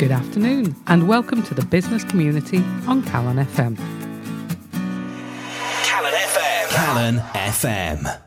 [0.00, 3.76] Good afternoon, and welcome to the business community on Calon FM.
[5.84, 6.66] Calon FM.
[6.68, 8.20] Calon FM.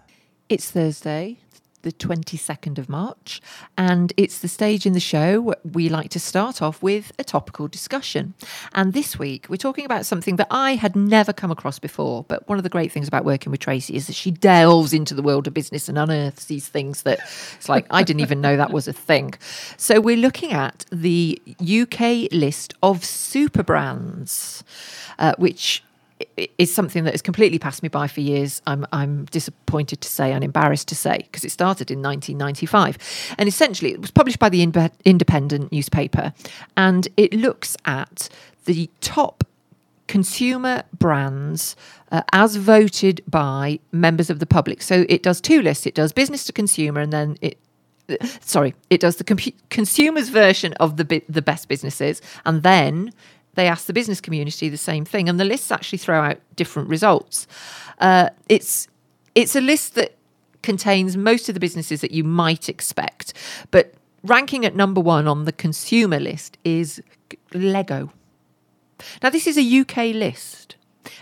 [0.50, 1.40] It's Thursday,
[1.84, 3.42] the 22nd of March,
[3.78, 7.68] and it's the stage in the show we like to start off with a topical
[7.68, 8.34] discussion.
[8.74, 12.26] And this week, we're talking about something that I had never come across before.
[12.28, 15.14] But one of the great things about working with Tracy is that she delves into
[15.14, 17.20] the world of business and unearths these things that
[17.56, 19.34] it's like, I didn't even know that was a thing.
[19.78, 24.64] So we're looking at the UK list of super brands,
[25.20, 25.84] uh, which
[26.58, 28.62] is something that has completely passed me by for years.
[28.66, 32.98] I'm, I'm disappointed to say and embarrassed to say because it started in 1995.
[33.38, 36.34] And essentially, it was published by the Independent newspaper
[36.76, 38.30] and it looks at
[38.66, 39.44] the top
[40.08, 41.76] consumer brands
[42.12, 44.82] uh, as voted by members of the public.
[44.82, 47.58] So it does two lists it does business to consumer and then it
[48.42, 53.14] sorry, it does the compu- consumer's version of the bi- the best businesses, and then
[53.56, 56.90] they ask the business community the same thing, and the lists actually throw out different
[56.90, 57.48] results.
[58.00, 58.88] Uh, it's
[59.36, 60.16] it's a list that
[60.62, 63.34] contains most of the businesses that you might expect,
[63.72, 67.02] but ranking at number one on the consumer list is
[67.54, 68.12] Lego.
[69.22, 70.76] Now, this is a UK list.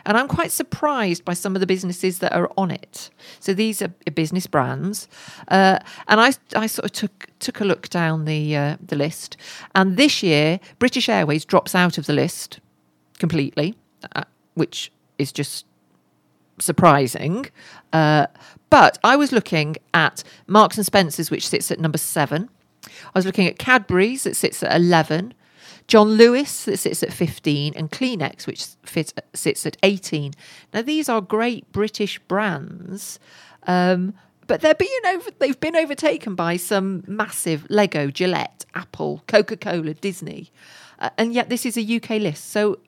[0.06, 3.10] And I'm quite surprised by some of the businesses that are on it.
[3.40, 5.08] So these are business brands,
[5.48, 9.38] uh, and I, I sort of took took a look down the uh, the list,
[9.74, 12.60] and this year British Airways drops out of the list
[13.18, 13.76] completely,
[14.16, 14.24] uh,
[14.54, 15.66] which is just
[16.60, 17.48] surprising.
[17.92, 18.28] Uh,
[18.70, 22.50] but I was looking at Marks and Spencers, which sits at number seven.
[22.86, 25.34] I was looking at Cadbury's that sits at eleven.
[25.92, 30.32] John Lewis that sits at 15 and Kleenex which fits, sits at 18.
[30.74, 33.20] Now these are great British brands.
[33.68, 34.14] Um,
[34.48, 39.94] but they're being over, they've been overtaken by some massive Lego, Gillette, Apple, Coca Cola,
[39.94, 40.50] Disney.
[40.98, 42.52] Uh, and yet this is a UK list.
[42.52, 42.80] So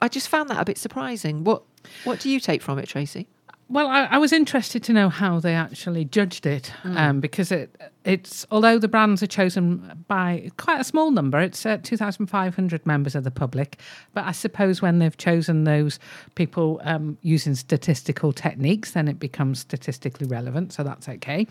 [0.00, 1.44] I just found that a bit surprising.
[1.44, 1.62] What
[2.04, 3.28] what do you take from it, Tracy?
[3.68, 6.96] Well, I, I, was interested to know how they actually judged it mm.
[6.98, 7.74] um, because it
[8.04, 12.26] it's although the brands are chosen by quite a small number, it's uh, two thousand
[12.26, 13.80] five hundred members of the public.
[14.12, 15.98] But I suppose when they've chosen those
[16.34, 20.74] people um, using statistical techniques, then it becomes statistically relevant.
[20.74, 21.46] So that's okay.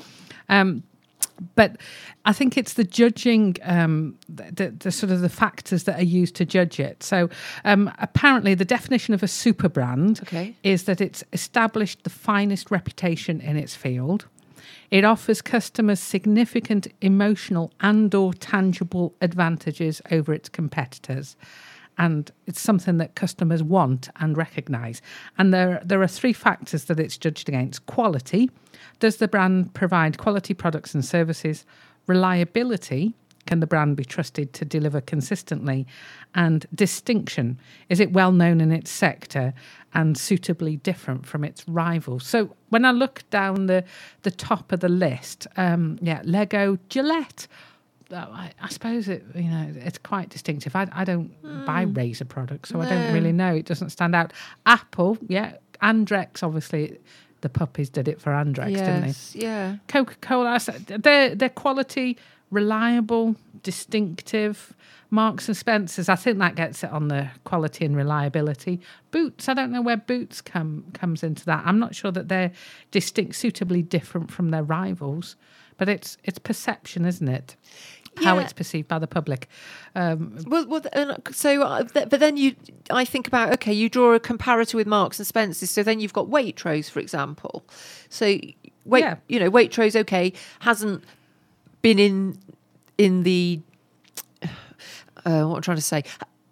[0.49, 0.83] Um,
[1.55, 1.77] but
[2.25, 6.35] I think it's the judging, um, the, the, sort of the factors that are used
[6.35, 7.03] to judge it.
[7.03, 7.29] So
[7.65, 10.55] um, apparently, the definition of a super brand okay.
[10.63, 14.25] is that it's established the finest reputation in its field.
[14.91, 21.35] It offers customers significant emotional and/or tangible advantages over its competitors
[21.97, 25.01] and it's something that customers want and recognise.
[25.37, 28.49] And there, there are three factors that it's judged against quality.
[28.99, 31.65] Does the brand provide quality products and services?
[32.07, 33.13] Reliability.
[33.45, 35.85] Can the brand be trusted to deliver consistently?
[36.33, 37.59] And distinction.
[37.89, 39.53] Is it well known in its sector
[39.93, 42.25] and suitably different from its rivals?
[42.25, 43.83] So when I look down the,
[44.23, 47.47] the top of the list, um, yeah, Lego, Gillette,
[48.13, 50.75] I, I, suppose it you know it's quite distinctive.
[50.75, 51.65] I, I don't mm.
[51.65, 52.85] buy razor products, so no.
[52.85, 53.55] I don't really know.
[53.55, 54.33] It doesn't stand out.
[54.65, 56.99] Apple, yeah, Andrex, obviously.
[57.41, 59.45] The puppies did it for Andrex, yes, didn't they?
[59.45, 59.75] Yeah.
[59.89, 62.17] Coca Cola, their their quality,
[62.51, 64.73] reliable, distinctive.
[65.13, 68.81] Marks and Spencers, I think that gets it on the quality and reliability.
[69.11, 71.61] Boots, I don't know where Boots come comes into that.
[71.67, 72.51] I'm not sure that they're
[72.89, 75.35] distinct, suitably different from their rivals,
[75.77, 77.55] but it's it's perception, isn't it?
[78.17, 78.43] How yeah.
[78.43, 79.47] it's perceived by the public.
[79.95, 80.81] Um, well, well,
[81.31, 82.55] so uh, but then you,
[82.89, 85.69] I think about okay, you draw a comparator with Marks and Spencers.
[85.69, 87.63] So then you've got Waitrose, for example.
[88.09, 88.25] So
[88.85, 89.15] wait, yeah.
[89.27, 91.03] you know, Waitrose, okay, hasn't
[91.81, 92.37] been in
[92.97, 93.59] in the
[94.43, 96.03] uh, what I'm trying to say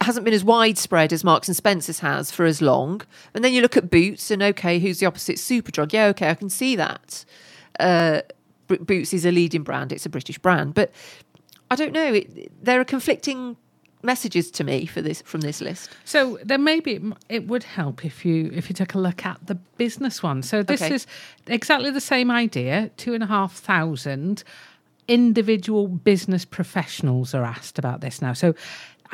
[0.01, 3.01] hasn't been as widespread as Marks and Spencers has for as long.
[3.33, 5.93] And then you look at Boots and okay, who's the opposite Superdrug?
[5.93, 7.23] Yeah, okay, I can see that.
[7.79, 8.21] Uh,
[8.67, 10.91] Boots is a leading brand; it's a British brand, but
[11.71, 12.13] I don't know.
[12.13, 13.55] It, there are conflicting
[14.03, 15.89] messages to me for this from this list.
[16.05, 19.39] So there maybe it, it would help if you if you took a look at
[19.47, 20.43] the business one.
[20.43, 20.93] So this okay.
[20.93, 21.07] is
[21.47, 22.91] exactly the same idea.
[22.97, 24.43] Two and a half thousand
[25.07, 28.33] individual business professionals are asked about this now.
[28.33, 28.53] So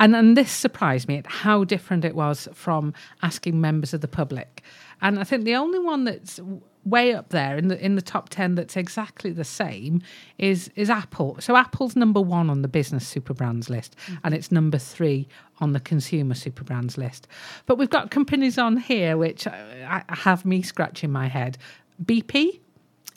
[0.00, 4.08] and and this surprised me at how different it was from asking members of the
[4.08, 4.62] public.
[5.00, 6.40] And I think the only one that's
[6.84, 10.00] way up there in the in the top 10 that's exactly the same
[10.38, 11.36] is is Apple.
[11.40, 14.14] So Apple's number 1 on the business super brands list mm-hmm.
[14.24, 15.28] and it's number 3
[15.60, 17.28] on the consumer super brands list.
[17.66, 21.58] But we've got companies on here which I, I have me scratching my head.
[22.02, 22.60] BP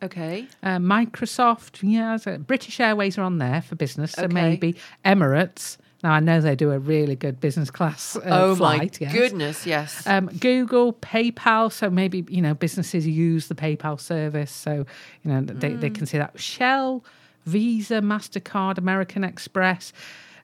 [0.03, 0.47] Okay.
[0.63, 4.33] Uh, Microsoft, yeah, so British Airways are on there for business, so okay.
[4.33, 4.75] maybe
[5.05, 8.15] Emirates Now I know they do a really good business class.
[8.15, 9.13] Uh, oh flight, my yes.
[9.13, 10.07] goodness, yes.
[10.07, 14.85] Um, Google, PayPal, so maybe you know businesses use the PayPal service, so
[15.23, 16.39] you know they, they can see that.
[16.39, 17.03] Shell,
[17.45, 19.93] Visa, Mastercard, American Express,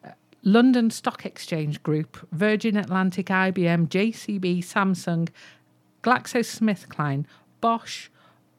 [0.03, 0.09] uh,
[0.43, 5.29] London Stock Exchange Group, Virgin Atlantic, IBM, JCB, Samsung,
[6.03, 7.25] GlaxoSmithKline,
[7.61, 8.09] Bosch,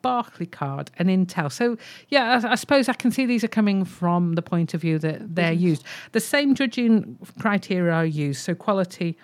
[0.02, 1.50] Barclaycard, and Intel.
[1.50, 1.76] So,
[2.08, 4.98] yeah, I, I suppose I can see these are coming from the point of view
[5.00, 5.84] that they're used.
[6.12, 9.16] The same judging criteria are used, so quality,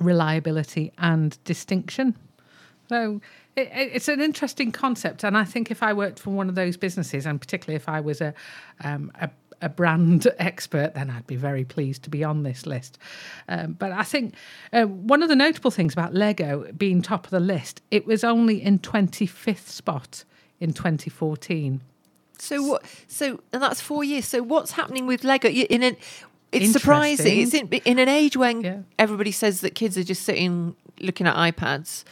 [0.00, 2.16] reliability, and distinction.
[2.88, 3.20] So
[3.56, 6.54] it, it- it's an interesting concept, and I think if I worked for one of
[6.54, 8.34] those businesses, and particularly if I was a
[8.82, 9.30] um, a,
[9.62, 12.98] a brand expert, then I'd be very pleased to be on this list.
[13.48, 14.34] Um, but I think
[14.72, 18.24] uh, one of the notable things about Lego being top of the list, it was
[18.24, 20.24] only in twenty fifth spot
[20.60, 21.80] in twenty fourteen.
[22.38, 22.82] So what?
[23.08, 24.26] So and that's four years.
[24.26, 25.48] So what's happening with Lego?
[25.48, 25.96] In an,
[26.52, 27.40] it's surprising.
[27.40, 28.78] It's in, in an age when Yeah.
[28.98, 32.04] everybody says that kids are just sitting looking at iPads.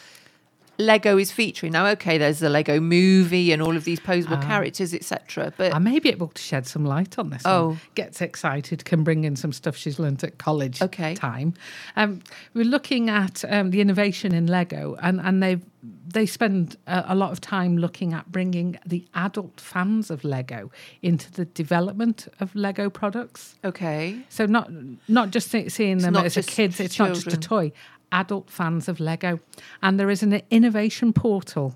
[0.78, 1.86] Lego is featuring now.
[1.88, 4.46] Okay, there's the Lego Movie and all of these posable Ah.
[4.46, 5.52] characters, etc.
[5.56, 7.42] But I may be able to shed some light on this.
[7.44, 7.68] Oh.
[7.68, 7.80] one.
[7.94, 11.14] Gets excited, can bring in some stuff she's learnt at college Okay.
[11.14, 11.54] time.
[11.96, 12.20] Um,
[12.54, 15.58] we're looking at um, the innovation in Lego, and, and they
[16.06, 20.70] they spend a, a lot of time looking at bringing the adult fans of Lego
[21.02, 23.56] into the development of Lego products.
[23.64, 24.70] okay, So not
[25.08, 27.72] not just see- seeing them not as a for it's not just a toy.
[28.12, 29.40] Adult fans of Lego,
[29.82, 31.74] and there is an innovation portal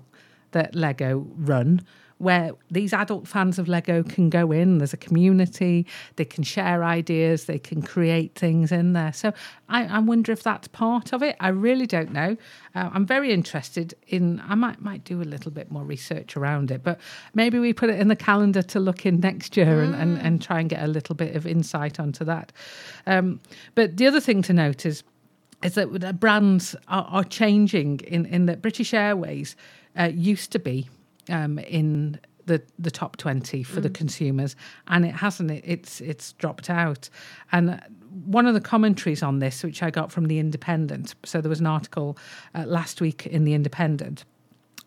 [0.51, 1.81] that Lego run
[2.17, 4.79] where these adult fans of Lego can go in.
[4.79, 5.85] There's a community,
[6.15, 9.13] they can share ideas, they can create things in there.
[9.13, 9.33] So
[9.69, 11.35] I, I wonder if that's part of it.
[11.39, 12.35] I really don't know.
[12.73, 14.41] Uh, I'm very interested in.
[14.47, 16.99] I might might do a little bit more research around it, but
[17.33, 20.41] maybe we put it in the calendar to look in next year and, and, and
[20.41, 22.51] try and get a little bit of insight onto that.
[23.05, 23.39] Um,
[23.75, 25.03] but the other thing to note is
[25.63, 29.55] is that brands are, are changing in, in that British Airways
[29.97, 30.87] uh, used to be
[31.29, 34.55] um, in the, the top 20 for the consumers
[34.87, 37.09] and it hasn't it, it's it's dropped out.
[37.51, 37.81] And
[38.25, 41.59] one of the commentaries on this which I got from the Independent so there was
[41.59, 42.17] an article
[42.55, 44.23] uh, last week in the Independent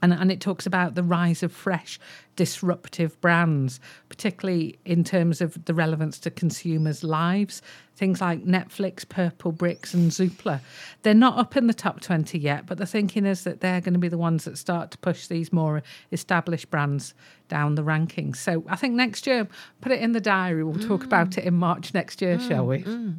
[0.03, 1.99] and, and it talks about the rise of fresh,
[2.37, 7.61] disruptive brands, particularly in terms of the relevance to consumers' lives.
[7.97, 10.61] Things like Netflix, Purplebricks, and Zoopla.
[11.03, 13.93] They're not up in the top 20 yet, but the thinking is that they're going
[13.93, 17.13] to be the ones that start to push these more established brands
[17.49, 18.37] down the rankings.
[18.37, 19.47] So I think next year,
[19.83, 20.65] put it in the diary.
[20.65, 21.39] We'll talk about mm.
[21.39, 22.79] it in March next year, shall we?
[22.79, 23.17] Mm, mm.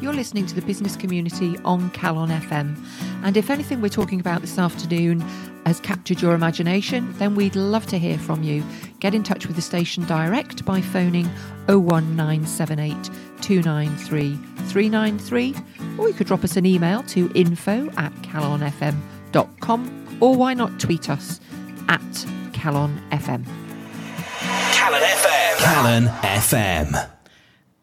[0.00, 2.74] You're listening to the business community on Calon FM.
[3.22, 5.20] And if anything we're talking about this afternoon
[5.66, 8.64] has captured your imagination, then we'd love to hear from you.
[8.98, 11.26] Get in touch with the station direct by phoning
[11.66, 13.10] 01978
[13.42, 14.36] 293
[14.68, 15.54] 393,
[15.98, 18.98] or you could drop us an email to info at calonfm.com,
[20.20, 21.40] or why not tweet us
[21.88, 22.00] at
[22.52, 23.44] calonfm.
[24.72, 25.56] Calon FM.
[25.56, 27.09] Calon FM.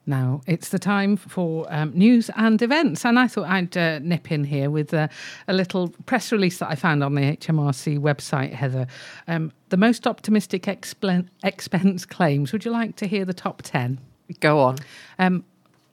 [0.07, 4.31] Now it's the time for um, news and events, and I thought I'd uh, nip
[4.31, 5.09] in here with uh,
[5.49, 8.87] a little press release that I found on the HMRC website, Heather.
[9.27, 12.53] Um, the most optimistic expense claims.
[12.53, 13.99] Would you like to hear the top ten?
[14.39, 14.77] Go on.
[15.19, 15.43] Um,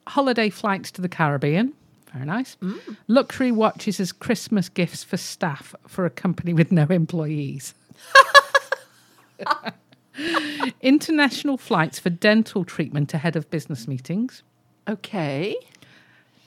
[0.06, 1.72] holiday flights to the Caribbean.
[2.12, 2.56] Very nice.
[3.08, 7.74] Luxury watches as Christmas gifts for staff for a company with no employees.
[10.80, 14.42] International flights for dental treatment ahead of business meetings.
[14.88, 15.56] Okay.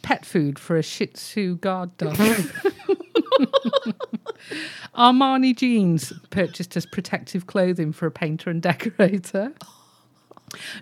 [0.01, 2.15] Pet food for a Shih Tzu guard dog.
[4.95, 9.53] Armani jeans purchased as protective clothing for a painter and decorator.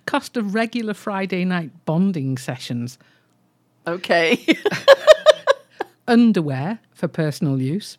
[0.05, 2.99] Cost of regular Friday night bonding sessions.
[3.87, 4.45] Okay.
[6.07, 7.97] Underwear for personal use.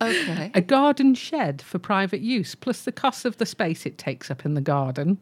[0.00, 0.50] Okay.
[0.54, 4.44] A garden shed for private use, plus the cost of the space it takes up
[4.44, 5.18] in the garden.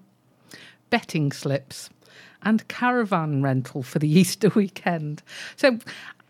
[0.91, 1.91] Betting slips.
[2.43, 5.23] And caravan rental for the Easter weekend.
[5.57, 5.79] So,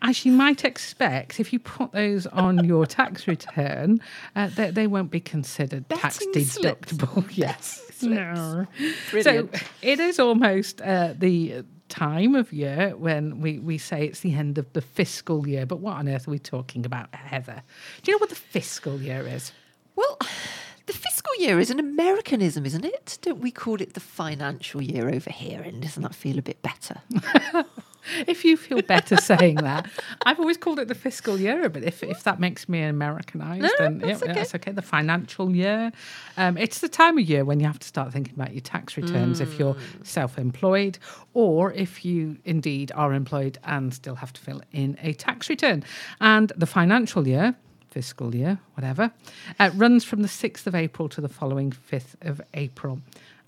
[0.01, 3.99] as you might expect, if you put those on your tax return,
[4.35, 6.91] uh, they, they won't be considered tax Betting slips.
[6.93, 7.25] deductible.
[7.35, 7.81] yes.
[8.01, 8.67] No.
[9.11, 9.55] Brilliant.
[9.55, 11.63] So it is almost uh, the
[11.93, 15.63] time of year when we, we say it's the end of the fiscal year.
[15.67, 17.61] But what on earth are we talking about, Heather?
[18.01, 19.51] Do you know what the fiscal year is?
[19.95, 20.17] Well,
[20.87, 23.19] the fiscal year is an Americanism, isn't it?
[23.21, 25.61] Don't we call it the financial year over here?
[25.61, 26.99] And doesn't that feel a bit better?
[28.27, 29.89] if you feel better saying that,
[30.25, 33.69] I've always called it the fiscal year, but if, if that makes me Americanized, No,
[33.79, 34.33] then that's yeah, okay.
[34.39, 34.71] that's okay.
[34.71, 35.91] The financial year.
[36.37, 38.97] Um, it's the time of year when you have to start thinking about your tax
[38.97, 40.05] returns if you're Mm.
[40.05, 40.97] self employed
[41.33, 45.83] or if you indeed are employed and still have to fill in a tax return.
[46.21, 47.55] And the financial year,
[47.91, 49.11] fiscal year, whatever,
[49.59, 53.01] uh, runs from the 6th of April to the following 5th of April.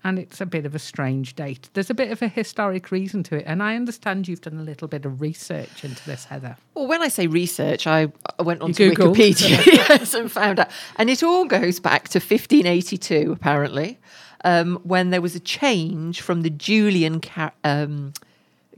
[0.06, 1.68] And it's a bit of a strange date.
[1.72, 3.44] There's a bit of a historic reason to it.
[3.44, 6.56] And I understand you've done a little bit of research into this, Heather.
[6.74, 9.16] Well, when I say research, I, I went on You to Googled.
[9.16, 10.70] Wikipedia yes, and found out.
[10.94, 13.98] And it all goes back to 1582, apparently,
[14.44, 18.12] um, when there was a change from the Julian ca- um,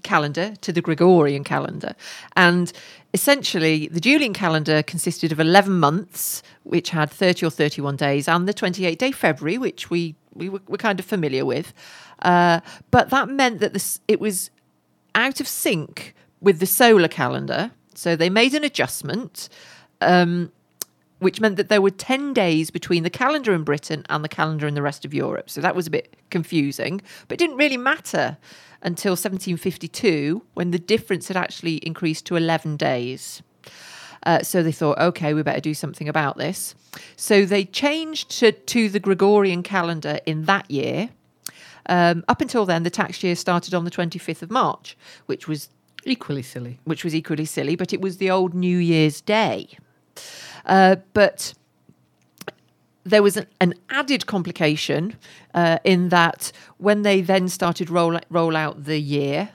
[0.02, 1.94] calendar to the Gregorian calendar.
[2.37, 2.73] And
[3.12, 8.49] essentially, the Julian calendar consisted of 11 months, which had 30 or 31 days, and
[8.49, 11.73] the 28 day February, which we, we were, were kind of familiar with.
[12.21, 14.50] Uh, but that meant that this, it was
[15.14, 17.73] out of sync with the solar calendar.
[17.95, 19.49] So they made an adjustment,
[20.00, 20.52] um,
[21.18, 24.66] which meant that there were 10 days between the calendar in Britain and the calendar
[24.66, 25.50] in the rest of Europe.
[25.50, 28.38] So that was a bit confusing, but it didn't really matter
[28.83, 33.42] until 1752 when the difference had actually increased to 11 days.
[34.25, 36.75] Uh, so they thought, okay, we better do something about this.
[37.16, 41.10] So they changed to, to the Gregorian calendar in that year.
[41.87, 44.96] Um, up until then, the tax year started on the 25th of March,
[45.26, 45.70] which was
[46.04, 46.78] Equally silly.
[46.84, 49.76] which was equally silly, but it was the old New Year's Day.
[50.64, 51.54] Uh, but
[53.04, 55.16] there was an, an added complication
[55.54, 59.50] uh, in that when they then started roll roll out the year,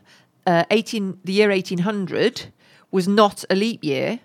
[0.45, 2.51] uh, eighteen the year eighteen hundred
[2.91, 4.19] was not a leap year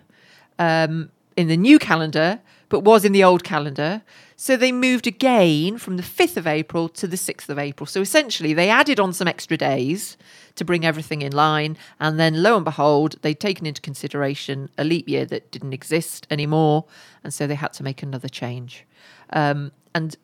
[0.59, 4.03] um, in the new calendar, but was in the old calendar.
[4.35, 7.87] So they moved again from the 5th of April to the 6th of April.
[7.87, 10.17] So essentially, they added on some extra days
[10.55, 11.77] to bring everything in line.
[11.99, 16.27] And then lo and behold, they'd taken into consideration a leap year that didn't exist
[16.29, 16.85] anymore.
[17.23, 18.85] And so they had to make another change.
[19.31, 20.15] Um, and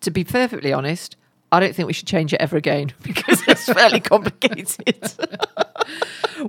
[0.00, 1.16] to be perfectly honest,
[1.50, 5.12] I don't think we should change it ever again because it's fairly complicated.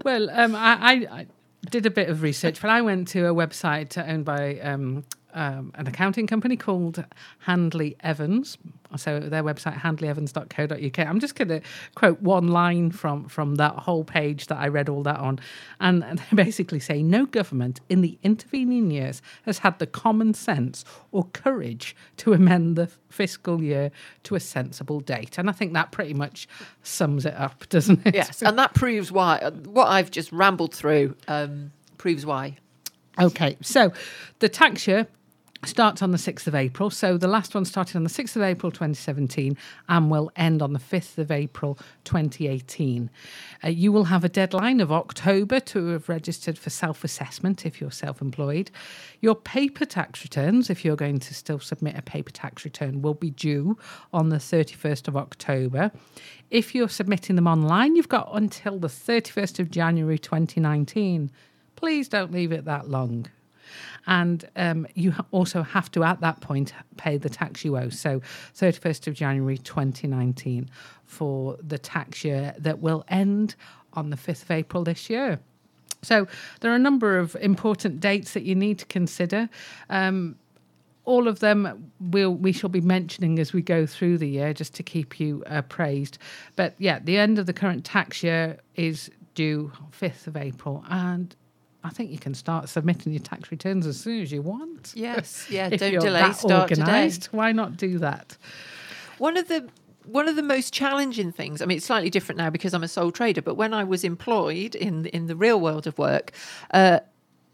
[0.05, 1.27] Well, um, I, I, I
[1.69, 5.71] did a bit of research, but I went to a website owned by um, um,
[5.75, 7.03] an accounting company called
[7.39, 8.57] Handley Evans.
[8.97, 10.99] So their website, handleyevans.co.uk.
[11.07, 11.61] I'm just going to
[11.93, 15.39] quote one line from, from that whole page that I read all that on.
[15.79, 20.83] And they basically say no government in the intervening years has had the common sense
[21.11, 23.91] or courage to amend the fiscal year
[24.23, 25.37] to a sensible date.
[25.37, 26.47] And I think that pretty much
[26.81, 28.15] sums it up, doesn't it?
[28.15, 28.41] yes.
[28.41, 32.57] And that proves why what I've just rambled through um, proves why.
[33.19, 33.91] Okay, so
[34.39, 35.05] the tax year
[35.65, 36.89] starts on the 6th of April.
[36.89, 39.57] So the last one started on the 6th of April 2017
[39.89, 43.09] and will end on the 5th of April 2018.
[43.63, 47.81] Uh, you will have a deadline of October to have registered for self assessment if
[47.81, 48.71] you're self employed.
[49.19, 53.13] Your paper tax returns, if you're going to still submit a paper tax return, will
[53.13, 53.77] be due
[54.13, 55.91] on the 31st of October.
[56.49, 61.31] If you're submitting them online, you've got until the 31st of January 2019.
[61.75, 63.27] Please don't leave it that long.
[64.07, 67.89] And um, you also have to, at that point, pay the tax you owe.
[67.89, 68.21] So,
[68.55, 70.69] 31st of January 2019
[71.05, 73.55] for the tax year that will end
[73.93, 75.39] on the 5th of April this year.
[76.01, 76.27] So,
[76.61, 79.49] there are a number of important dates that you need to consider.
[79.89, 80.37] Um,
[81.09, 84.75] all of them we'll, we shall be mentioning as we go through the year just
[84.75, 86.19] to keep you appraised.
[86.55, 90.83] But yeah, the end of the current tax year is due 5th of April.
[90.87, 91.35] And
[91.83, 94.93] I think you can start submitting your tax returns as soon as you want.
[94.95, 96.81] Yes, yeah, If don't you're delay, that start today.
[96.81, 98.37] organised, why not do that?
[99.17, 99.69] One of the
[100.05, 101.61] one of the most challenging things.
[101.61, 103.41] I mean, it's slightly different now because I'm a sole trader.
[103.41, 106.31] But when I was employed in in the real world of work,
[106.71, 106.99] uh,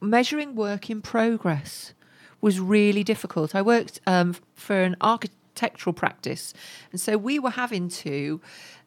[0.02, 1.94] measuring work in progress
[2.42, 3.56] was really difficult.
[3.56, 6.54] I worked um, for an architectural practice,
[6.92, 8.42] and so we were having to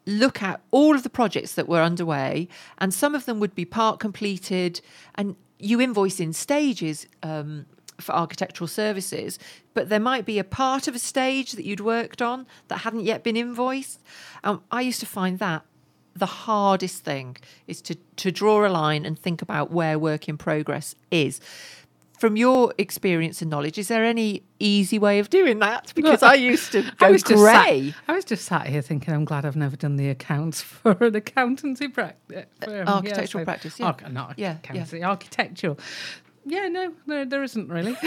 [0.08, 2.48] look at all of the projects that were underway,
[2.78, 4.80] and some of them would be part completed,
[5.14, 7.06] and you invoice in stages.
[7.22, 7.66] Um,
[8.00, 9.40] for architectural services,
[9.74, 13.00] but there might be a part of a stage that you'd worked on that hadn't
[13.00, 14.00] yet been invoiced.
[14.44, 15.64] Um, I used to find that
[16.14, 17.36] the hardest thing
[17.66, 21.40] is to to draw a line and think about where work in progress is.
[22.18, 25.92] From your experience and knowledge, is there any easy way of doing that?
[25.94, 27.94] Because I used to go I was just sat, grey.
[28.08, 31.14] I was just sat here thinking, I'm glad I've never done the accounts for an
[31.14, 32.46] accountancy practice.
[32.66, 33.94] architectural practice, yeah.
[34.10, 34.56] not Yeah, yeah.
[34.56, 35.78] accountancy, architectural.
[36.44, 37.96] Yeah, no, there, there isn't really.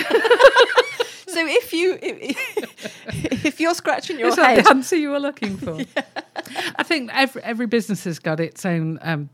[1.27, 5.55] So if you if, if you're scratching your It's head, the answer you were looking
[5.55, 5.79] for.
[6.75, 9.29] I think every every business has got its own um,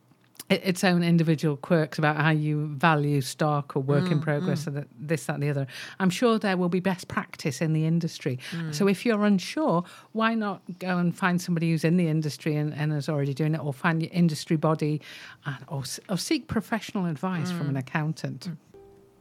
[0.49, 4.67] its own individual quirks about how you value stock or work in mm, progress mm.
[4.67, 5.67] or that, this, that, and the other.
[5.99, 8.39] I'm sure there will be best practice in the industry.
[8.51, 8.73] Mm.
[8.73, 12.73] So if you're unsure, why not go and find somebody who's in the industry and,
[12.73, 15.01] and is already doing it, or find your industry body,
[15.45, 18.49] and, or, or seek professional advice from an accountant.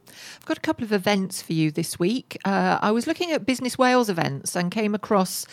[0.09, 2.39] I've got a couple of events for you this week.
[2.45, 5.47] Uh, I was looking at Business Wales events and came across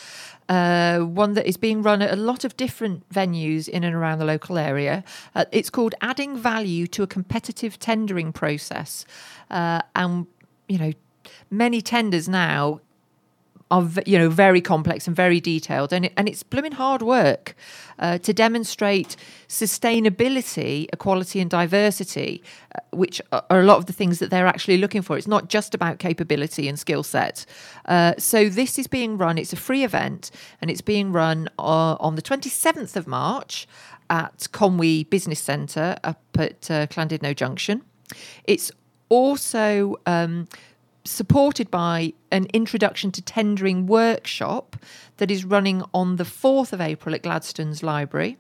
[0.50, 4.20] uh, one that is being run at a lot of different venues in and around
[4.20, 5.04] the local area.
[5.36, 9.06] Uh, it's called Adding Value to a Competitive Tendering Process.
[9.50, 10.28] Uh, and,
[10.68, 10.92] you know,
[11.50, 12.82] many tenders now
[13.74, 17.56] are you know very complex and very detailed and it, and it's blooming hard work
[18.00, 19.16] uh, to demonstrate
[19.48, 22.44] sustainability equality and diversity
[22.76, 25.18] uh, which are a lot of the things that they're actually looking for.
[25.18, 27.46] It's not just about capability and skill set.
[27.86, 30.30] Uh, so this is being run it's a free event
[30.62, 33.68] and it's being run uh, on the 27th of March
[34.10, 37.82] at Conwy Business Centre up at uh, Llandudno Junction.
[38.44, 38.72] It's
[39.10, 40.48] also um,
[41.06, 44.78] supported by an introduction to tendering workshop
[45.18, 48.38] that is running on the 4th of April at Gladstone's Library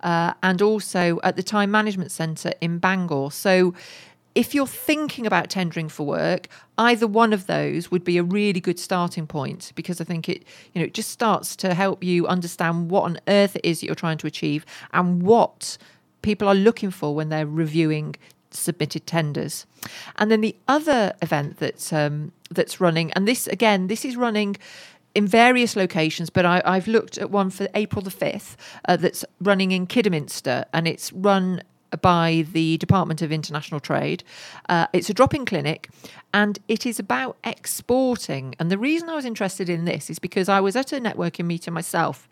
[0.00, 3.30] uh, and also at the Time Management Centre in Bangor.
[3.30, 3.74] So
[4.34, 8.60] if you're thinking about tendering for work, either one of those would be a really
[8.60, 12.26] good starting point because I think it, you know, it just starts to help you
[12.26, 15.76] understand what on earth it is that you're trying to achieve and what
[16.22, 18.16] people are looking for when they're reviewing
[18.54, 19.66] submitted tenders.
[20.16, 24.56] And then the other event that's um, that's running, and this again, this is running
[25.14, 28.56] in various locations, but I, I've looked at one for April the fifth
[28.88, 31.62] uh, that's running in Kidderminster, and it's run
[32.00, 34.24] by the Department of International Trade.
[34.68, 35.90] Uh, it's a drop-in clinic,
[36.32, 38.54] and it is about exporting.
[38.58, 41.44] And the reason I was interested in this is because I was at a networking
[41.44, 42.28] meeting myself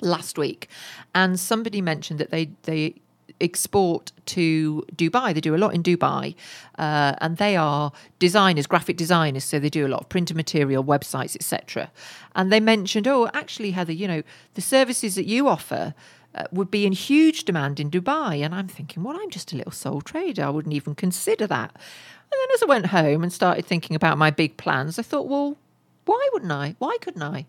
[0.00, 0.68] last week,
[1.14, 2.94] and somebody mentioned that they they
[3.42, 5.34] export to Dubai.
[5.34, 6.34] They do a lot in Dubai,
[6.78, 9.44] uh, and they are designers, graphic designers.
[9.44, 11.90] So they do a lot of printer material, websites, etc.
[12.34, 14.22] And they mentioned, oh, actually, Heather, you know,
[14.54, 15.94] the services that you offer.
[16.34, 18.42] Uh, would be in huge demand in Dubai.
[18.42, 20.44] And I'm thinking, well, I'm just a little sole trader.
[20.44, 21.72] I wouldn't even consider that.
[21.74, 25.28] And then as I went home and started thinking about my big plans, I thought,
[25.28, 25.58] well,
[26.06, 26.74] why wouldn't I?
[26.78, 27.44] Why couldn't I?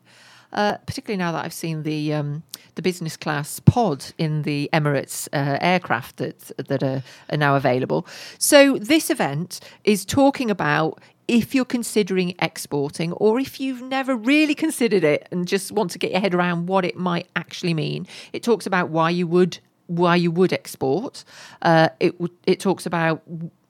[0.53, 2.43] Uh, particularly now that I've seen the um,
[2.75, 8.05] the business class pod in the Emirates uh, aircraft that that are, are now available.
[8.37, 14.53] So this event is talking about if you're considering exporting or if you've never really
[14.53, 18.05] considered it and just want to get your head around what it might actually mean.
[18.33, 21.23] It talks about why you would why you would export.
[21.61, 23.23] Uh, it it talks about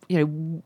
[0.10, 0.64] you know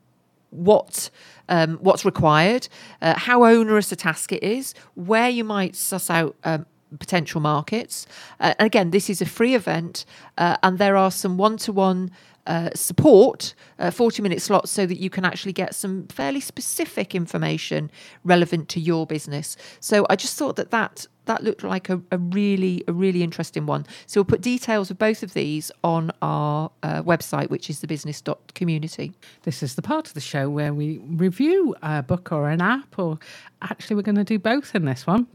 [0.50, 1.10] what
[1.50, 2.68] um, what's required,
[3.02, 6.66] uh, how onerous a task it is, where you might suss out um,
[7.00, 8.06] potential markets.
[8.40, 10.06] Uh, and again, this is a free event,
[10.38, 12.12] uh, and there are some one-to-one.
[12.46, 17.14] Uh, support uh, 40 minute slots so that you can actually get some fairly specific
[17.14, 17.92] information
[18.24, 22.18] relevant to your business so i just thought that that that looked like a, a
[22.18, 26.72] really a really interesting one so we'll put details of both of these on our
[26.84, 29.14] uh, website which is the business.community
[29.44, 32.98] This is the part of the show where we review a book or an app,
[32.98, 33.20] or
[33.62, 35.28] actually, we're going to do both in this one.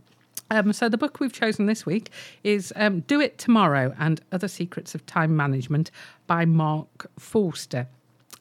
[0.51, 2.11] Um, so, the book we've chosen this week
[2.45, 5.91] is um, Do It Tomorrow and Other Secrets of Time Management
[6.27, 7.87] by Mark Forster.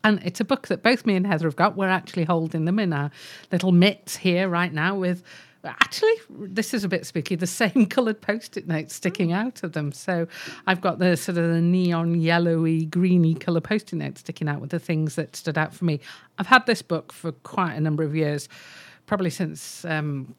[0.03, 1.77] And it's a book that both me and Heather have got.
[1.77, 3.11] We're actually holding them in our
[3.51, 5.23] little mitts here right now with.
[5.63, 7.35] Actually, this is a bit spooky.
[7.35, 9.91] The same coloured post-it notes sticking out of them.
[9.91, 10.27] So
[10.65, 14.71] I've got the sort of the neon yellowy, greeny colour post-it notes sticking out with
[14.71, 15.99] the things that stood out for me.
[16.37, 18.49] I've had this book for quite a number of years,
[19.05, 20.35] probably since um,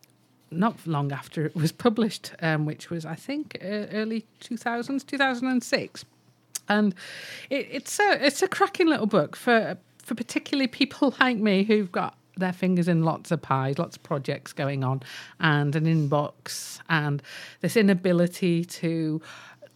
[0.51, 5.05] not long after it was published, um, which was I think uh, early two thousands,
[5.05, 6.05] two thousand and six,
[6.69, 6.95] and
[7.51, 11.93] it, it's a it's a cracking little book for for particularly people like me who've
[11.93, 15.03] got their fingers in lots of pies, lots of projects going on,
[15.41, 17.23] and an inbox, and
[17.61, 19.21] this inability to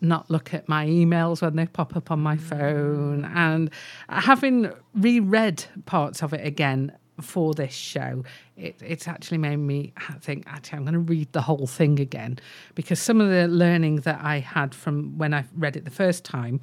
[0.01, 2.41] not look at my emails when they pop up on my mm.
[2.41, 3.71] phone, and
[4.09, 8.25] having reread parts of it again for this show,
[8.57, 12.39] it, it's actually made me think, actually, I'm going to read the whole thing again
[12.75, 16.25] because some of the learning that I had from when I read it the first
[16.25, 16.61] time,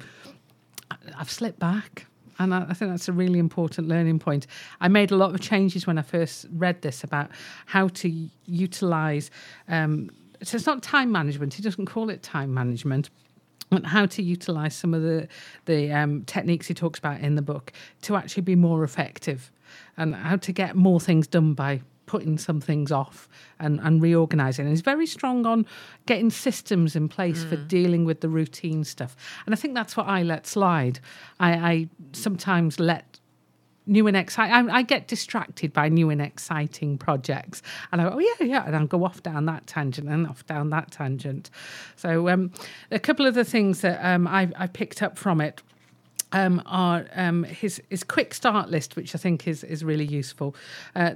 [1.18, 2.06] I've slipped back.
[2.38, 4.46] And I, I think that's a really important learning point.
[4.80, 7.30] I made a lot of changes when I first read this about
[7.66, 9.30] how to utilize.
[9.68, 10.10] Um,
[10.42, 11.54] so it's not time management.
[11.54, 13.10] He doesn't call it time management,
[13.70, 15.28] but how to utilize some of the
[15.64, 19.50] the um, techniques he talks about in the book to actually be more effective,
[19.96, 24.66] and how to get more things done by putting some things off and, and reorganizing.
[24.66, 25.66] And he's very strong on
[26.06, 29.16] getting systems in place for dealing with the routine stuff.
[29.46, 31.00] And I think that's what I let slide.
[31.40, 33.18] I, I sometimes let
[33.86, 34.70] new and exciting.
[34.70, 37.62] I, I get distracted by new and exciting projects,
[37.92, 40.46] and I go, oh yeah, yeah, and I'll go off down that tangent and off
[40.46, 41.50] down that tangent.
[41.96, 42.52] So um,
[42.90, 45.62] a couple of the things that um, I, I picked up from it.
[46.32, 50.56] Um, are um, his his quick start list, which I think is is really useful.
[50.96, 51.12] Uh,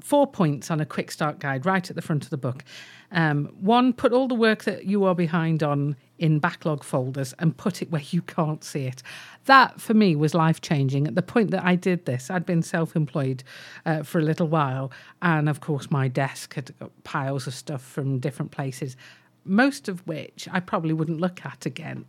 [0.00, 2.64] four points on a quick start guide right at the front of the book.
[3.12, 7.56] Um, one, put all the work that you are behind on in backlog folders and
[7.56, 9.02] put it where you can't see it.
[9.46, 11.06] That for me was life changing.
[11.06, 13.42] At the point that I did this, I'd been self employed
[13.84, 14.92] uh, for a little while.
[15.22, 16.72] And of course, my desk had
[17.04, 18.96] piles of stuff from different places,
[19.44, 22.04] most of which I probably wouldn't look at again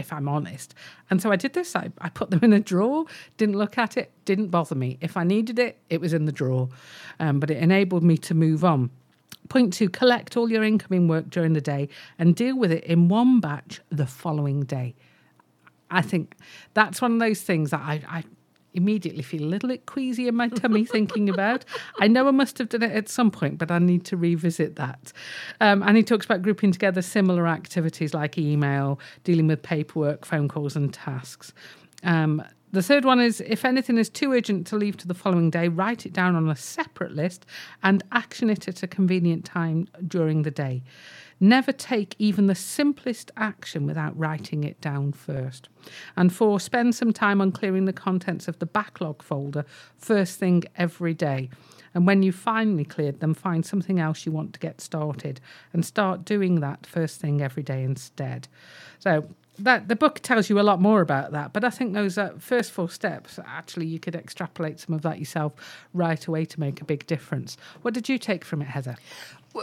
[0.00, 0.74] if I'm honest.
[1.08, 1.76] And so I did this.
[1.76, 3.04] I, I put them in a drawer,
[3.36, 4.98] didn't look at it, didn't bother me.
[5.00, 6.68] If I needed it, it was in the drawer.
[7.20, 8.90] Um, but it enabled me to move on.
[9.48, 13.08] Point two, collect all your incoming work during the day and deal with it in
[13.08, 14.94] one batch the following day.
[15.90, 16.36] I think
[16.74, 18.24] that's one of those things that I, I
[18.74, 21.64] immediately feel a little bit queasy in my tummy thinking about.
[22.00, 24.76] I know I must have done it at some point, but I need to revisit
[24.76, 25.12] that.
[25.60, 30.48] Um, and he talks about grouping together similar activities like email, dealing with paperwork, phone
[30.48, 31.52] calls, and tasks.
[32.02, 35.50] Um, the third one is if anything is too urgent to leave to the following
[35.50, 37.44] day, write it down on a separate list
[37.82, 40.84] and action it at a convenient time during the day.
[41.40, 45.70] Never take even the simplest action without writing it down first.
[46.14, 49.64] And four, spend some time on clearing the contents of the backlog folder
[49.96, 51.48] first thing every day.
[51.94, 55.40] And when you've finally cleared them, find something else you want to get started
[55.72, 58.46] and start doing that first thing every day instead.
[58.98, 59.26] So
[59.64, 62.32] that the book tells you a lot more about that, but I think those uh,
[62.38, 65.52] first four steps actually you could extrapolate some of that yourself
[65.94, 67.56] right away to make a big difference.
[67.82, 68.96] What did you take from it, Heather?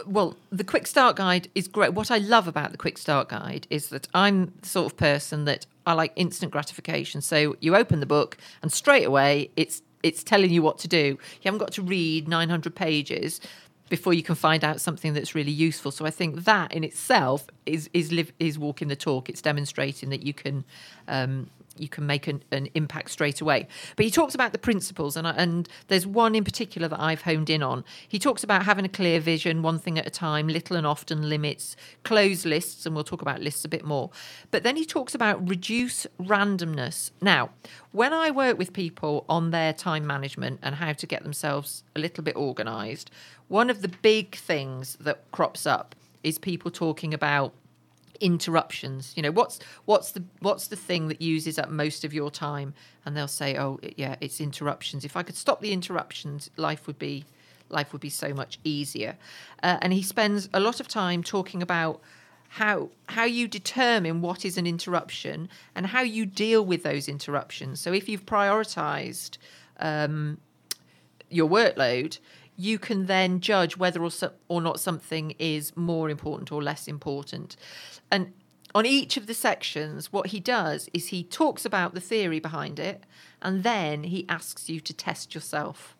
[0.05, 1.93] Well, the Quick Start Guide is great.
[1.93, 5.45] What I love about the Quick Start Guide is that I'm the sort of person
[5.45, 7.21] that I like instant gratification.
[7.21, 10.97] So you open the book and straight away it's it's telling you what to do.
[10.97, 13.41] You haven't got to read 900 pages
[13.89, 15.91] before you can find out something that's really useful.
[15.91, 19.29] So I think that in itself is is live, is walking the talk.
[19.29, 20.65] It's demonstrating that you can
[21.07, 23.67] um, you can make an, an, impact straight away.
[23.95, 27.21] But he talks about the principles, and I, and there's one in particular that I've
[27.21, 27.83] honed in on.
[28.07, 31.29] He talks about having a clear vision, one thing at a time, little and often
[31.29, 34.09] limits, close lists, and we'll talk about lists a bit more.
[34.51, 37.11] But then he talks about reduce randomness.
[37.21, 37.49] Now,
[37.91, 41.99] when I work with people on their time management and how to get themselves a
[41.99, 43.09] little bit organised,
[43.47, 47.53] one of the big things that crops up is people talking about
[48.21, 49.13] interruptions.
[49.15, 52.73] You know what's what's the what's the thing that uses up most of your time?
[53.05, 55.05] And they'll say oh yeah it's interruptions.
[55.05, 57.25] If i could stop the interruptions life would be
[57.69, 59.17] life would be so much easier.
[59.63, 62.01] Uh, and he spends a lot of time talking about
[62.49, 67.79] how how you determine what is an interruption and how you deal with those interruptions.
[67.79, 69.37] So if you've prioritized
[69.79, 70.39] um,
[71.29, 72.19] your workload
[72.57, 76.87] you can then judge whether or, so, or not something is more important or less
[76.87, 77.55] important.
[78.11, 78.33] And
[78.73, 82.79] on each of the sections, what he does is he talks about the theory behind
[82.79, 83.03] it,
[83.41, 85.95] and then he asks you to test yourself.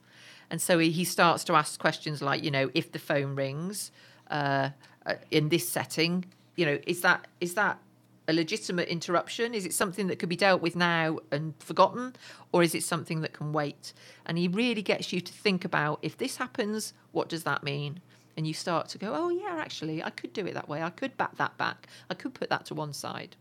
[0.49, 3.91] And so he, starts to ask questions like, you know, if the phone rings
[4.31, 4.69] uh,
[5.05, 7.79] uh in this setting, you know, is that is that
[8.27, 9.53] a legitimate interruption?
[9.53, 12.15] Is it something that could be dealt with now and forgotten,
[12.51, 13.93] or is it something that can wait?
[14.25, 18.01] And he really gets you to think about if this happens, what does that mean?
[18.35, 20.83] And you start to go, oh, yeah, actually, I could do it that way.
[20.83, 21.87] I could back that back.
[22.09, 23.35] I could put that to one side.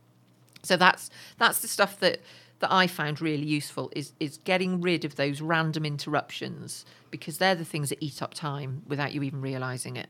[0.62, 2.20] So that's that's the stuff that
[2.60, 7.54] that I found really useful is is getting rid of those random interruptions because they're
[7.54, 10.08] the things that eat up time without you even realizing it.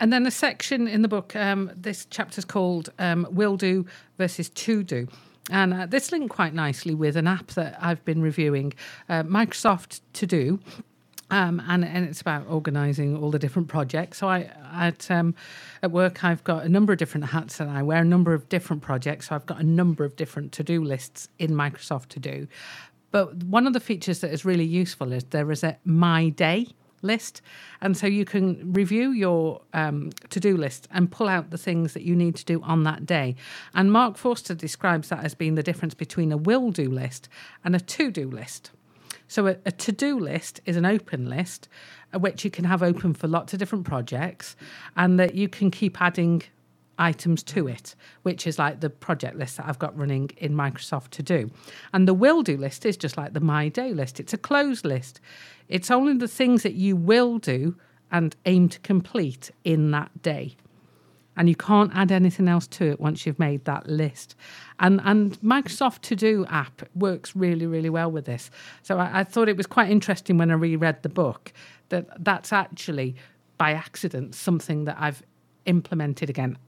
[0.00, 3.86] And then a section in the book, um, this chapter is called um, Will Do
[4.16, 5.08] versus To Do.
[5.50, 8.74] And uh, this linked quite nicely with an app that I've been reviewing,
[9.08, 10.60] uh, Microsoft To Do.
[11.30, 14.18] Um, and, and it's about organising all the different projects.
[14.18, 15.34] So I at um,
[15.82, 18.48] at work I've got a number of different hats and I wear a number of
[18.48, 19.28] different projects.
[19.28, 22.48] So I've got a number of different to do lists in Microsoft To Do.
[23.10, 26.68] But one of the features that is really useful is there is a My Day
[27.02, 27.42] list.
[27.80, 31.94] And so you can review your um, to do list and pull out the things
[31.94, 33.36] that you need to do on that day.
[33.74, 37.28] And Mark Forster describes that as being the difference between a will do list
[37.64, 38.70] and a to do list.
[39.28, 41.68] So a, a to do list is an open list,
[42.14, 44.56] uh, which you can have open for lots of different projects,
[44.96, 46.42] and that you can keep adding
[46.98, 51.10] items to it, which is like the project list that I've got running in Microsoft
[51.10, 51.50] to do.
[51.92, 54.84] And the will do list is just like the my day list, it's a closed
[54.84, 55.20] list.
[55.68, 57.76] It's only the things that you will do
[58.10, 60.56] and aim to complete in that day.
[61.36, 64.34] And you can't add anything else to it once you've made that list.
[64.80, 68.50] And and Microsoft To Do app works really, really well with this.
[68.82, 71.52] So I, I thought it was quite interesting when I reread the book
[71.90, 73.14] that that's actually
[73.56, 75.22] by accident something that I've
[75.66, 76.58] implemented again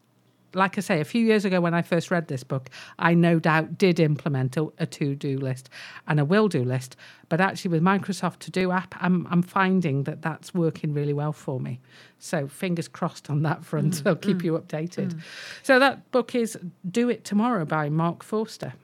[0.55, 3.39] like I say, a few years ago when I first read this book, I no
[3.39, 5.69] doubt did implement a, a to do list
[6.07, 6.97] and a will do list.
[7.29, 11.33] But actually, with Microsoft To Do app, I'm, I'm finding that that's working really well
[11.33, 11.81] for me.
[12.19, 13.95] So, fingers crossed on that front.
[13.95, 15.15] Mm, I'll keep mm, you updated.
[15.15, 15.21] Mm.
[15.63, 16.59] So, that book is
[16.91, 18.75] Do It Tomorrow by Mark Forster.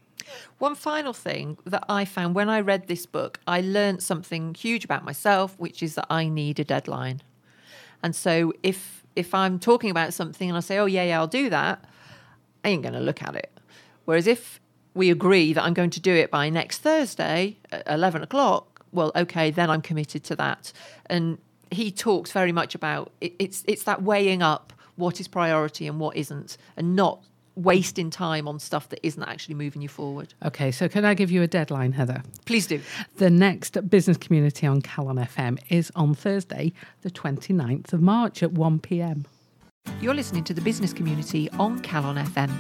[0.58, 4.84] One final thing that I found when I read this book, I learned something huge
[4.84, 7.22] about myself, which is that I need a deadline.
[8.02, 11.26] And so, if if I'm talking about something and I say, oh, yeah, yeah, I'll
[11.26, 11.84] do that,
[12.64, 13.50] I ain't going to look at it.
[14.04, 14.60] Whereas if
[14.94, 19.10] we agree that I'm going to do it by next Thursday at 11 o'clock, well,
[19.16, 20.72] okay, then I'm committed to that.
[21.06, 21.38] And
[21.70, 25.98] he talks very much about it, it's it's that weighing up what is priority and
[25.98, 27.22] what isn't, and not
[27.56, 30.34] wasting time on stuff that isn't actually moving you forward.
[30.44, 32.22] Okay, so can I give you a deadline, Heather?
[32.44, 32.80] Please do.
[33.16, 38.52] The next business community on Calon FM is on Thursday, the 29th of March at
[38.52, 39.26] 1 pm.
[40.00, 42.50] You're listening to the business community on Calon FM.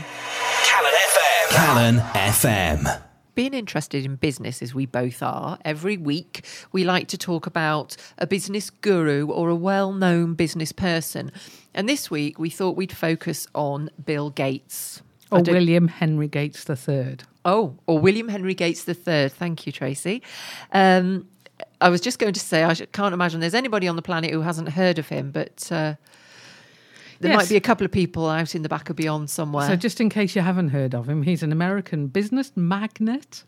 [0.62, 1.48] Calon FM.
[1.48, 3.02] Calon FM
[3.34, 6.42] being interested in business as we both are, every week
[6.72, 11.30] we like to talk about a business guru or a well known business person.
[11.74, 15.02] And this week we thought we'd focus on Bill Gates.
[15.30, 17.16] Or William Henry Gates III.
[17.44, 19.28] Oh, or William Henry Gates III.
[19.28, 20.22] Thank you, Tracy.
[20.72, 21.26] Um,
[21.80, 24.40] I was just going to say, I can't imagine there's anybody on the planet who
[24.40, 25.94] hasn't heard of him, but uh,
[27.20, 27.36] there yes.
[27.36, 29.66] might be a couple of people out in the back of beyond somewhere.
[29.66, 33.44] So, just in case you haven't heard of him, he's an American business magnate,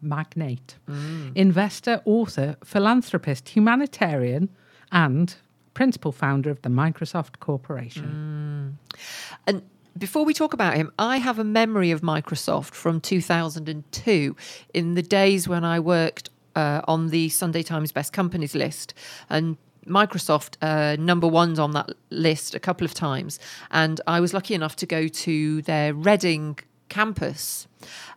[0.00, 1.32] magnate, mm.
[1.36, 4.48] investor, author, philanthropist, humanitarian,
[4.92, 5.34] and
[5.74, 8.78] principal founder of the Microsoft Corporation.
[8.88, 8.98] Mm.
[9.46, 9.62] And
[9.96, 14.36] before we talk about him, I have a memory of Microsoft from 2002
[14.74, 18.94] in the days when I worked uh, on the Sunday Times Best Companies list.
[19.28, 23.38] And Microsoft uh, number one's on that list a couple of times.
[23.70, 27.66] And I was lucky enough to go to their Reading campus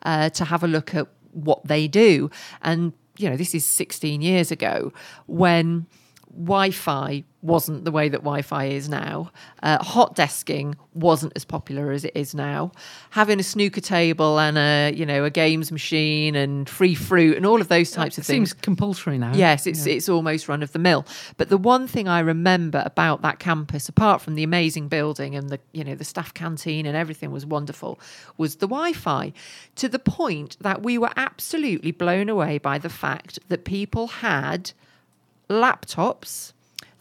[0.03, 2.29] uh, to have a look at what they do.
[2.61, 4.93] And, you know, this is 16 years ago
[5.27, 5.87] when
[6.31, 9.31] Wi Fi wasn't the way that Wi Fi is now.
[9.61, 12.71] Uh, hot desking wasn't as popular as it is now.
[13.11, 17.45] Having a snooker table and a you know a games machine and free fruit and
[17.45, 19.33] all of those types of things seems compulsory now.
[19.33, 19.95] Yes, it's yeah.
[19.95, 21.05] it's almost run of the mill.
[21.37, 25.49] But the one thing I remember about that campus, apart from the amazing building and
[25.49, 27.99] the you know the staff canteen and everything was wonderful,
[28.37, 29.33] was the Wi Fi.
[29.75, 34.71] To the point that we were absolutely blown away by the fact that people had
[35.49, 36.52] laptops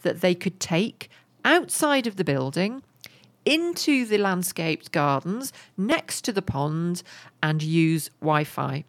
[0.03, 1.09] that they could take
[1.43, 2.83] outside of the building
[3.45, 7.03] into the landscaped gardens next to the pond
[7.41, 8.85] and use Wi Fi.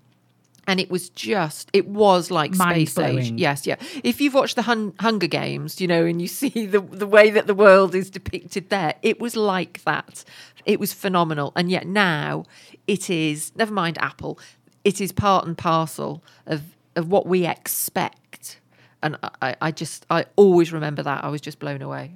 [0.67, 3.19] And it was just, it was like Mind space blowing.
[3.19, 3.33] age.
[3.33, 3.77] Yes, yeah.
[4.03, 7.31] If you've watched the Hun- Hunger Games, you know, and you see the, the way
[7.31, 10.25] that the world is depicted there, it was like that.
[10.65, 11.53] It was phenomenal.
[11.55, 12.45] And yet now
[12.87, 14.39] it is, never mind Apple,
[14.85, 16.63] it is part and parcel of,
[16.97, 18.59] of what we expect
[19.05, 21.23] and I, I just I always remember that.
[21.23, 22.15] I was just blown away.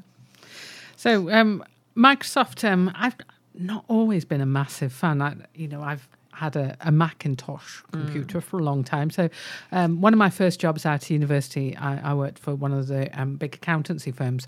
[0.96, 1.62] So um,
[1.96, 3.14] Microsoft, um, I've
[3.54, 5.22] not always been a massive fan.
[5.22, 8.42] I, you know, I've had a, a Macintosh computer mm.
[8.42, 9.10] for a long time.
[9.10, 9.28] So,
[9.72, 12.86] um, one of my first jobs out of university, I, I worked for one of
[12.86, 14.46] the um, big accountancy firms,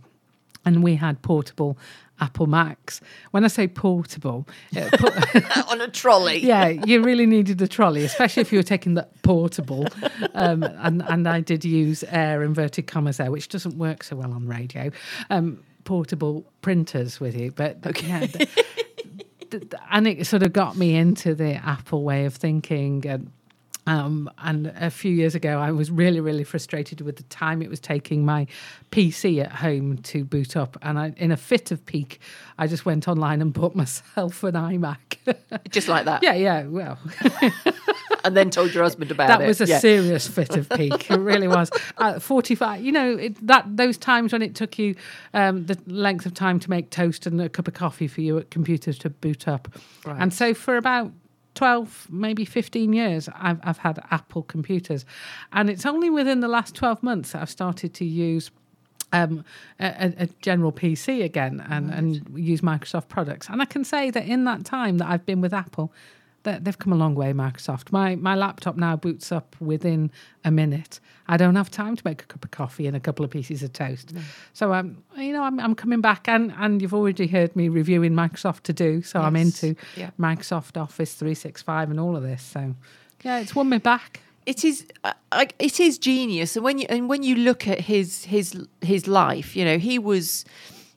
[0.65, 1.77] and we had portable
[2.21, 3.01] Apple Macs.
[3.31, 4.47] When I say portable,
[5.69, 9.09] on a trolley, yeah, you really needed a trolley, especially if you were taking the
[9.23, 9.87] portable.
[10.35, 14.33] Um, and and I did use air inverted commas there, which doesn't work so well
[14.33, 14.91] on radio.
[15.31, 18.29] Um, portable printers with you, but okay.
[18.33, 18.47] Yeah,
[19.51, 23.33] the, and it sort of got me into the Apple way of thinking and
[23.87, 27.71] um, and a few years ago, I was really, really frustrated with the time it
[27.71, 28.47] was taking my
[28.91, 30.77] PC at home to boot up.
[30.83, 32.21] And I, in a fit of pique,
[32.59, 34.97] I just went online and bought myself an iMac.
[35.71, 36.23] just like that?
[36.23, 36.65] Yeah, yeah.
[36.67, 36.99] Well.
[38.25, 39.39] and then told your husband about that it.
[39.41, 39.79] That was a Yeah.
[39.79, 41.11] serious fit of pique.
[41.11, 41.71] It really was.
[41.99, 44.95] At 45, you know, it, that those times when it took you
[45.35, 48.39] um, the length of time to make toast and a cup of coffee for you
[48.39, 49.69] at computers to boot up.
[50.05, 50.21] Right.
[50.21, 51.13] And so for about
[51.61, 55.05] 12, maybe 15 years, I've, I've had Apple computers.
[55.53, 58.51] And it's only within the last 12 months that I've started to use
[59.13, 59.45] um,
[59.79, 63.51] a, a- general PC again and, and use Microsoft products.
[63.51, 65.93] And I can say that in that time that I've been with Apple,
[66.43, 67.93] they've come a long way, Microsoft.
[67.93, 70.11] My my laptop now boots up within
[70.45, 71.01] a minute.
[71.29, 73.63] I don't have time to make a cup of coffee and a couple of pieces
[73.63, 74.13] of toast.
[74.53, 78.13] So um, you know, I'm I'm coming back, and and you've already heard me reviewing
[78.13, 79.03] Microsoft To Do.
[79.03, 80.11] So I'm into Yeah.
[80.19, 82.43] Microsoft Office 365 and all of this.
[82.43, 82.75] So
[83.23, 84.21] yeah, it's won me back.
[84.47, 85.13] it is uh,
[85.59, 88.47] it is genius and when you and when you look at his his
[88.81, 90.45] his life you know he was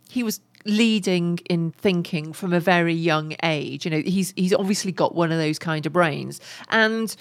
[0.10, 3.86] he was leading in thinking from a very young age.
[3.86, 6.40] You know he's he's obviously got one of those kind of brains.
[6.70, 7.16] And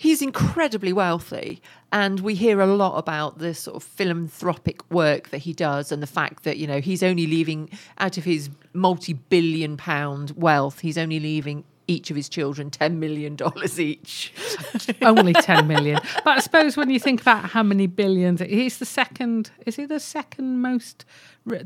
[0.00, 1.60] he's incredibly wealthy.
[1.92, 6.02] And we hear a lot about the sort of philanthropic work that he does and
[6.02, 7.68] the fact that you know he's only leaving
[7.98, 13.36] out of his multi-billion pound wealth he's only leaving each of his children 10 million
[13.36, 14.32] dollars each
[15.02, 15.98] Only 10 million.
[16.24, 19.86] But I suppose when you think about how many billions, he's the second, is he
[19.86, 21.04] the second most,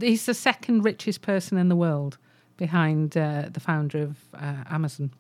[0.01, 2.17] he's the second richest person in the world
[2.57, 5.11] behind uh, the founder of uh, Amazon.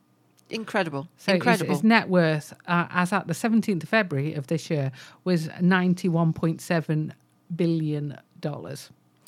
[0.50, 1.40] incredible So his-
[1.74, 4.90] His, net worth, uh, as at the 17th of February of this year,
[5.24, 7.12] was $91.7
[7.54, 8.18] billion.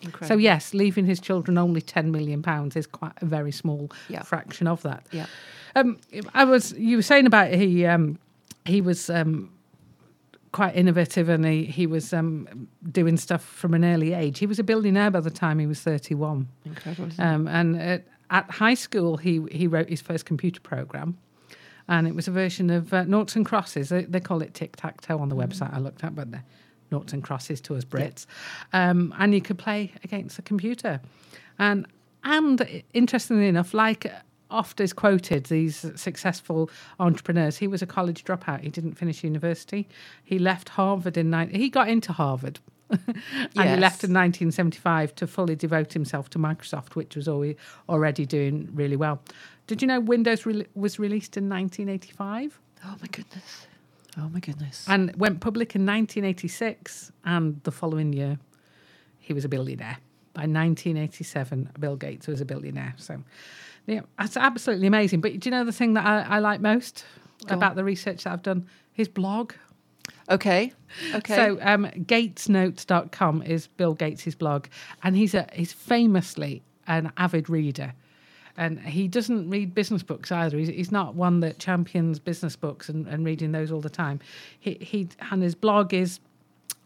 [0.02, 3.90] Incredible So yes, leaving his children only 10 million pounds is quite a very small
[4.08, 4.22] Yeah.
[4.22, 5.06] fraction of that.
[5.12, 5.26] yeah
[5.74, 5.98] Um,
[6.34, 8.18] I was you were saying about he um,
[8.64, 9.50] he was um,
[10.52, 14.38] quite innovative and he he was um, doing stuff from an early age.
[14.38, 18.06] He was a billionaire by the time he was thirty one, incredible um, and at,
[18.30, 21.16] at high school he he wrote his first computer program.
[21.88, 23.90] And it was a version of uh, noughts and crosses.
[23.90, 26.42] They, they call it tic tac toe on the website I looked at, but they're
[26.90, 28.26] noughts and crosses to us Brits.
[28.72, 31.00] Um, and you could play against the computer.
[31.58, 31.86] And
[32.24, 34.12] and interestingly enough, like
[34.50, 38.60] oft is quoted, these successful entrepreneurs, he was a college dropout.
[38.60, 39.88] He didn't finish university.
[40.24, 41.50] He left Harvard in nine.
[41.50, 42.58] He got into Harvard.
[42.90, 43.00] and
[43.56, 47.56] he left in 1975 to fully devote himself to Microsoft, which was always
[47.88, 49.20] already doing really well.
[49.66, 53.66] Did you know Windows re- was released in 1985 oh my goodness
[54.18, 57.12] oh my goodness and went public in 1986?
[57.24, 58.38] And the following year,
[59.18, 59.98] he was a billionaire.
[60.32, 62.94] By 1987, Bill Gates was a billionaire.
[62.98, 63.22] So,
[63.86, 65.20] yeah, that's absolutely amazing.
[65.20, 67.04] But do you know the thing that I, I like most
[67.46, 67.58] Go on.
[67.58, 68.66] about the research that I've done?
[68.92, 69.52] His blog.
[70.30, 70.72] okay
[71.14, 74.66] okay So um, gatesnotes.com is Bill Gates' blog,
[75.02, 77.94] and he's a he's famously an avid reader.
[78.56, 80.56] And he doesn't read business books either.
[80.56, 84.20] He's, he's not one that champions business books and, and reading those all the time.
[84.58, 86.20] He, he and his blog is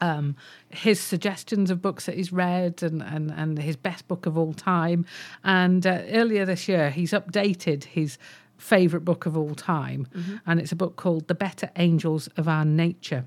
[0.00, 0.37] um,
[0.70, 4.52] his suggestions of books that he's read and, and, and his best book of all
[4.52, 5.04] time.
[5.44, 8.18] And uh, earlier this year, he's updated his
[8.56, 10.06] favourite book of all time.
[10.46, 13.24] And it's a book called The Better Angels of Our Nature.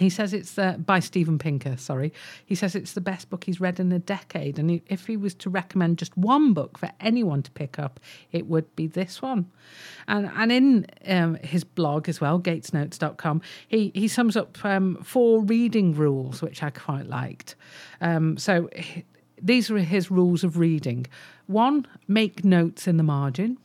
[0.00, 1.76] He says it's uh, by Steven Pinker.
[1.76, 2.10] Sorry,
[2.46, 5.18] he says it's the best book he's read in a decade, and he, if he
[5.18, 8.00] was to recommend just one book for anyone to pick up,
[8.32, 9.50] it would be this one.
[10.08, 15.42] And and in um, his blog as well, GatesNotes.com, he he sums up um, four
[15.42, 17.54] reading rules which I quite liked.
[18.00, 19.04] Um, so h-
[19.42, 21.06] these are his rules of reading.
[21.46, 23.58] One, make notes in the margin.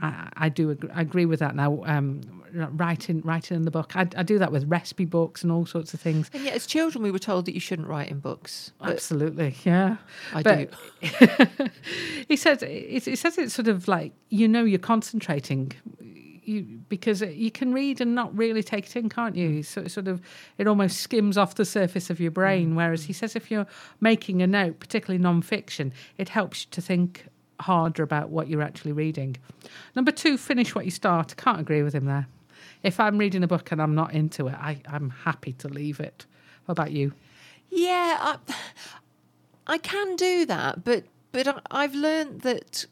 [0.00, 1.82] I, I do agree, I agree with that now.
[1.84, 5.66] Um, writing writing in the book, I, I do that with recipe books and all
[5.66, 6.30] sorts of things.
[6.32, 9.96] and yet as children we were told that you shouldn't write in books Absolutely, yeah.
[10.34, 10.70] I But
[11.08, 11.68] do
[12.28, 15.72] he says it, he says it's sort of like you know you're concentrating.
[16.44, 19.62] You, because you can read and not really take it in, can't you?
[19.62, 20.20] So it sort of
[20.58, 22.72] it almost skims off the surface of your brain.
[22.72, 22.74] Mm.
[22.74, 23.66] Whereas he says if you're
[24.00, 27.26] making a note, particularly non-fiction, it helps you to think
[27.60, 29.36] harder about what you're actually reading.
[29.94, 31.32] Number two, finish what you start.
[31.38, 32.26] I can't agree with him there.
[32.82, 36.00] If I'm reading a book and I'm not into it, I, I'm happy to leave
[36.00, 36.26] it.
[36.64, 37.12] What about you?
[37.70, 38.36] Yeah, I,
[39.66, 42.84] I can do that, but but I- I've learned that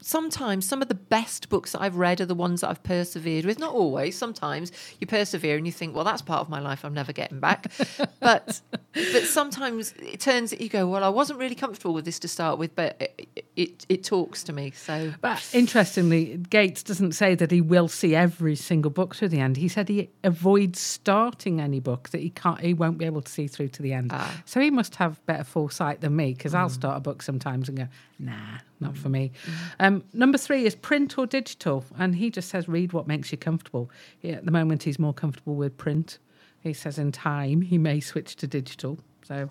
[0.00, 3.44] sometimes some of the best books that I've read are the ones that I've persevered
[3.44, 3.58] with.
[3.58, 4.16] Not always.
[4.16, 7.40] Sometimes you persevere and you think, well, that's part of my life I'm never getting
[7.40, 7.70] back.
[8.20, 8.60] but
[8.92, 12.28] but sometimes it turns that you go, well, I wasn't really comfortable with this to
[12.28, 14.70] start with, but it it, it talks to me.
[14.72, 19.40] So But interestingly, Gates doesn't say that he will see every single book through the
[19.40, 19.56] end.
[19.56, 23.30] He said he avoids starting any book that he can't, he won't be able to
[23.30, 24.10] see through to the end.
[24.12, 24.42] Ah.
[24.46, 27.78] So he must have better foresight than me because I'll start a book sometimes and
[27.78, 27.88] go,
[28.20, 29.32] nah, not for me.
[29.78, 33.38] Um, number three is print or digital, and he just says read what makes you
[33.38, 33.90] comfortable.
[34.22, 36.18] Yeah, at the moment, he's more comfortable with print.
[36.62, 38.98] He says in time he may switch to digital.
[39.26, 39.48] So,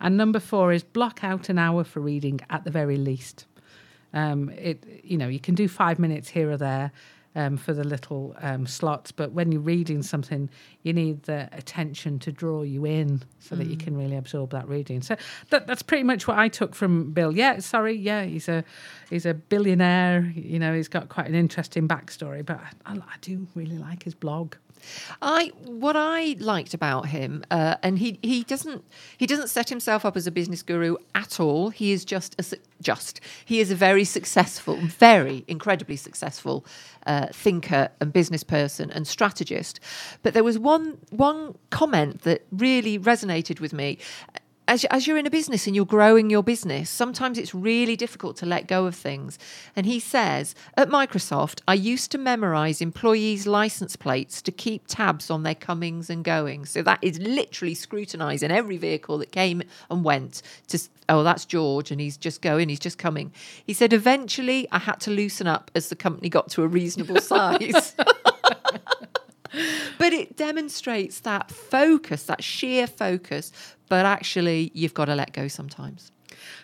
[0.00, 3.46] and number four is block out an hour for reading at the very least.
[4.12, 6.92] Um, it you know you can do five minutes here or there
[7.34, 10.50] um, for the little um, slots, but when you're reading something,
[10.82, 14.68] you need the attention to draw you in so that you can really absorb that
[14.68, 15.02] reading.
[15.02, 15.16] So
[15.50, 17.36] that, that's pretty much what I took from Bill.
[17.36, 18.64] Yeah, sorry, yeah, he's a
[19.10, 20.32] he's a billionaire.
[20.34, 24.14] You know, he's got quite an interesting backstory, but I, I do really like his
[24.14, 24.54] blog.
[25.22, 28.84] I what I liked about him, uh, and he he doesn't
[29.16, 31.70] he doesn't set himself up as a business guru at all.
[31.70, 36.64] He is just a just he is a very successful, very incredibly successful
[37.06, 39.80] uh, thinker and business person and strategist.
[40.22, 43.98] But there was one one comment that really resonated with me
[44.68, 48.36] as, as you're in a business and you're growing your business, sometimes it's really difficult
[48.36, 49.38] to let go of things.
[49.74, 55.30] And he says, at Microsoft, I used to memorize employees' license plates to keep tabs
[55.30, 56.70] on their comings and goings.
[56.70, 61.90] So that is literally scrutinizing every vehicle that came and went to, oh, that's George
[61.90, 63.32] and he's just going, he's just coming.
[63.66, 67.20] He said, eventually I had to loosen up as the company got to a reasonable
[67.20, 67.96] size.
[69.98, 73.52] but it demonstrates that focus, that sheer focus.
[73.88, 76.12] But actually, you've got to let go sometimes.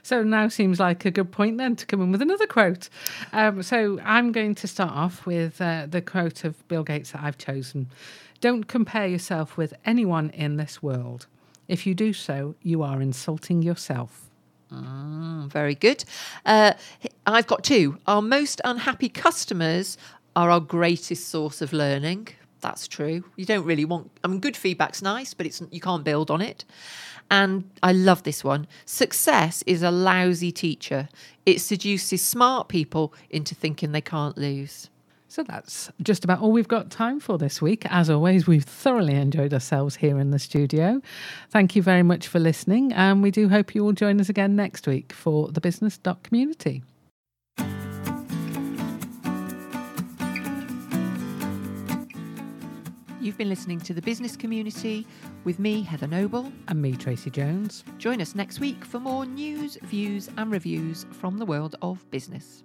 [0.02, 2.88] So now seems like a good point then to come in with another quote.
[3.32, 7.22] Um, so I'm going to start off with uh, the quote of Bill Gates that
[7.22, 7.88] I've chosen
[8.40, 11.26] Don't compare yourself with anyone in this world.
[11.68, 14.30] If you do so, you are insulting yourself.
[14.72, 16.04] Mm, very good.
[16.44, 16.74] Uh,
[17.26, 17.98] I've got two.
[18.06, 19.96] Our most unhappy customers
[20.36, 22.28] are our greatest source of learning.
[22.64, 23.22] That's true.
[23.36, 24.10] You don't really want.
[24.24, 26.64] I mean, good feedback's nice, but it's you can't build on it.
[27.30, 28.66] And I love this one.
[28.86, 31.10] Success is a lousy teacher.
[31.44, 34.88] It seduces smart people into thinking they can't lose.
[35.28, 37.84] So that's just about all we've got time for this week.
[37.90, 41.02] As always, we've thoroughly enjoyed ourselves here in the studio.
[41.50, 44.56] Thank you very much for listening, and we do hope you will join us again
[44.56, 46.82] next week for the Business Dot Community.
[53.24, 55.06] You've been listening to the business community
[55.44, 56.52] with me, Heather Noble.
[56.68, 57.82] And me, Tracy Jones.
[57.96, 62.64] Join us next week for more news, views, and reviews from the world of business.